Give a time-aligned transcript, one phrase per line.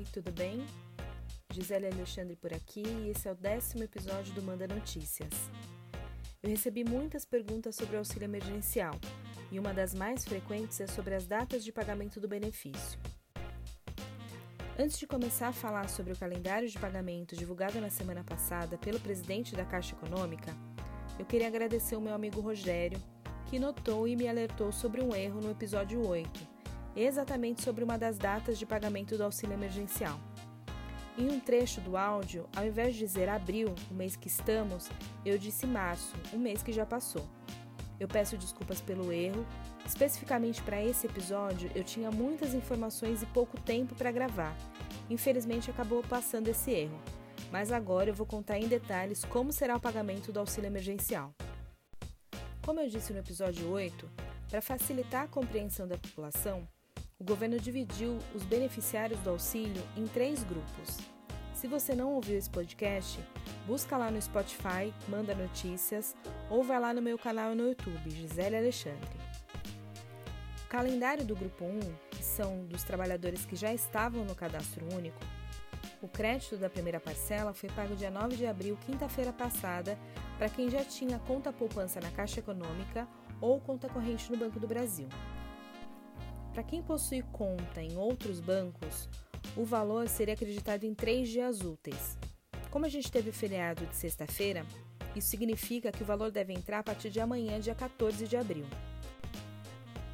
[0.00, 0.64] Oi, tudo bem?
[1.52, 5.28] Gisele Alexandre por aqui e esse é o décimo episódio do Manda Notícias.
[6.42, 8.94] Eu recebi muitas perguntas sobre o auxílio emergencial
[9.52, 12.98] e uma das mais frequentes é sobre as datas de pagamento do benefício.
[14.78, 18.98] Antes de começar a falar sobre o calendário de pagamento divulgado na semana passada pelo
[19.00, 20.56] presidente da Caixa Econômica,
[21.18, 22.98] eu queria agradecer o meu amigo Rogério,
[23.50, 26.59] que notou e me alertou sobre um erro no episódio 8
[26.96, 30.18] exatamente sobre uma das datas de pagamento do auxílio emergencial.
[31.18, 34.88] Em um trecho do áudio, ao invés de dizer abril, o mês que estamos,
[35.24, 37.26] eu disse março, o mês que já passou.
[38.00, 39.46] Eu peço desculpas pelo erro.
[39.86, 44.56] Especificamente para esse episódio, eu tinha muitas informações e pouco tempo para gravar.
[45.10, 46.98] Infelizmente, acabou passando esse erro.
[47.52, 51.34] Mas agora eu vou contar em detalhes como será o pagamento do auxílio emergencial.
[52.64, 54.08] Como eu disse no episódio 8,
[54.48, 56.66] para facilitar a compreensão da população,
[57.20, 60.96] o governo dividiu os beneficiários do auxílio em três grupos.
[61.52, 63.20] Se você não ouviu esse podcast,
[63.66, 66.16] busca lá no Spotify, manda notícias
[66.48, 69.20] ou vai lá no meu canal no YouTube, Gisele Alexandre.
[70.64, 75.20] O calendário do grupo 1, que são dos trabalhadores que já estavam no cadastro único,
[76.00, 79.98] o crédito da primeira parcela foi pago dia 9 de abril, quinta-feira passada,
[80.38, 83.06] para quem já tinha conta poupança na Caixa Econômica
[83.42, 85.08] ou conta corrente no Banco do Brasil.
[86.60, 89.08] Para quem possui conta em outros bancos,
[89.56, 92.18] o valor seria acreditado em três dias úteis.
[92.70, 94.66] Como a gente teve feriado de sexta-feira,
[95.16, 98.66] isso significa que o valor deve entrar a partir de amanhã, dia 14 de abril.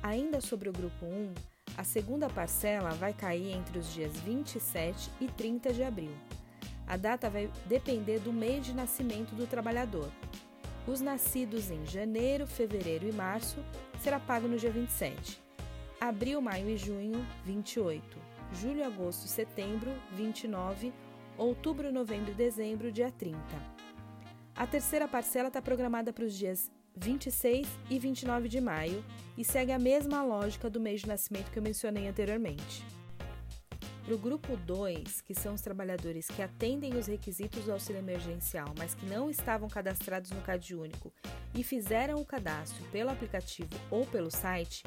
[0.00, 1.34] Ainda sobre o grupo 1,
[1.76, 6.14] a segunda parcela vai cair entre os dias 27 e 30 de abril.
[6.86, 10.12] A data vai depender do mês de nascimento do trabalhador.
[10.86, 13.58] Os nascidos em janeiro, fevereiro e março
[13.98, 15.44] será pago no dia 27
[16.08, 18.18] abril, maio e junho, 28,
[18.52, 20.92] julho, agosto setembro, 29,
[21.36, 23.38] outubro, novembro e dezembro, dia 30.
[24.54, 29.04] A terceira parcela está programada para os dias 26 e 29 de maio
[29.36, 32.82] e segue a mesma lógica do mês de nascimento que eu mencionei anteriormente.
[34.06, 38.72] Para o grupo 2, que são os trabalhadores que atendem os requisitos do auxílio emergencial,
[38.78, 41.12] mas que não estavam cadastrados no CAD único
[41.52, 44.84] e fizeram o cadastro pelo aplicativo ou pelo site,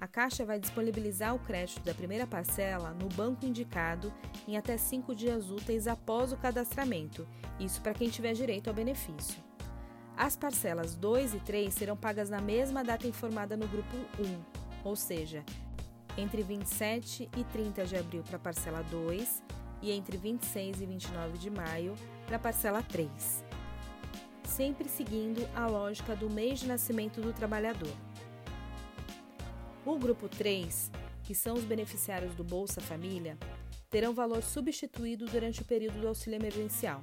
[0.00, 4.10] a Caixa vai disponibilizar o crédito da primeira parcela no banco indicado
[4.48, 7.28] em até cinco dias úteis após o cadastramento,
[7.58, 9.38] isso para quem tiver direito ao benefício.
[10.16, 14.42] As parcelas 2 e 3 serão pagas na mesma data informada no grupo 1,
[14.84, 15.44] ou seja,
[16.16, 19.42] entre 27 e 30 de abril para a parcela 2
[19.82, 21.94] e entre 26 e 29 de maio
[22.26, 23.44] para a parcela 3.
[24.44, 28.09] Sempre seguindo a lógica do mês de nascimento do trabalhador.
[29.90, 30.88] O grupo 3,
[31.24, 33.36] que são os beneficiários do Bolsa Família,
[33.90, 37.02] terão valor substituído durante o período do auxílio emergencial.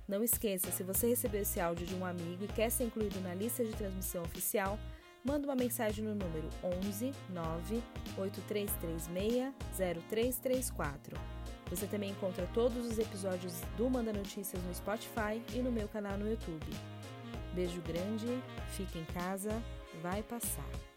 [0.08, 3.34] Não esqueça, se você recebeu esse áudio de um amigo e quer ser incluído na
[3.34, 4.78] lista de transmissão oficial,
[5.24, 6.50] manda uma mensagem no número
[6.86, 7.82] 11 9
[8.18, 11.18] 8336 0334.
[11.70, 16.18] Você também encontra todos os episódios do Manda Notícias no Spotify e no meu canal
[16.18, 16.68] no YouTube.
[17.54, 18.28] Beijo grande,
[18.76, 19.52] fique em casa,
[20.02, 20.93] vai passar.